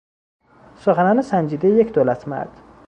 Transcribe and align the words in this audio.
سخنان 0.75 1.21
سنجیدهی 1.21 1.71
یک 1.71 1.93
دولتمرد 1.93 2.61